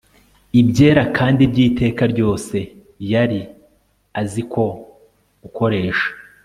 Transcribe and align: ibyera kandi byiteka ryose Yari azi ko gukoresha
ibyera 0.61 1.03
kandi 1.17 1.41
byiteka 1.51 2.03
ryose 2.13 2.57
Yari 3.11 3.39
azi 4.21 4.41
ko 4.51 4.63
gukoresha 5.41 6.07